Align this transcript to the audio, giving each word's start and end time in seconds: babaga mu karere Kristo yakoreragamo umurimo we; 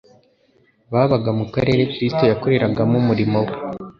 babaga 0.91 1.29
mu 1.39 1.45
karere 1.53 1.81
Kristo 1.93 2.23
yakoreragamo 2.31 2.93
umurimo 3.01 3.37
we; 3.45 3.53